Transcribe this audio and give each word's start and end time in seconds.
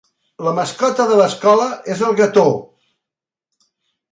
La 0.45 0.53
mascota 0.59 1.05
de 1.11 1.17
l'escola 1.19 1.67
és 1.97 2.01
el 2.09 2.17
Gator. 2.21 2.51